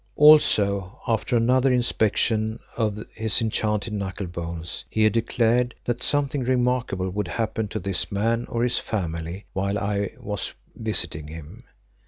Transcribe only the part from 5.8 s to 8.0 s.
that something remarkable would happen to